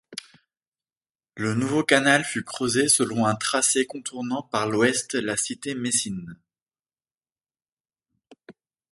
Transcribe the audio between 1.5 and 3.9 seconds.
nouveau canal fut creusé selon un tracé